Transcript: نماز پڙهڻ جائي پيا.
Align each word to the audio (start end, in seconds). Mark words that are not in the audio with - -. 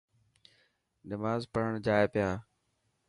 نماز 1.09 1.41
پڙهڻ 1.53 1.73
جائي 1.85 2.05
پيا. 2.13 2.29